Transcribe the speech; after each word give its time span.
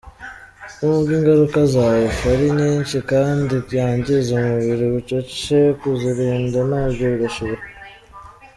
Nubwo 0.79 1.09
ingaruka 1.17 1.59
za 1.73 1.83
Wi-Fi 1.93 2.25
ari 2.33 2.47
nyinshi 2.59 2.97
kandi 3.11 3.55
yangiza 3.77 4.29
umubiri 4.39 4.85
bucece, 4.93 5.57
kuzirinda 5.79 6.59
nabyo 6.71 7.05
birashoboka. 7.13 7.65